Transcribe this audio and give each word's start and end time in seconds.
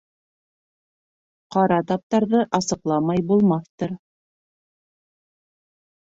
-Ҡара 1.55 1.75
таптарҙы 1.91 2.39
асыҡламай 2.59 3.21
булмаҫтыр. 3.31 3.93